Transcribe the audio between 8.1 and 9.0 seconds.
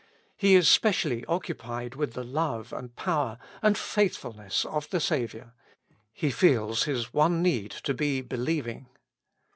believing.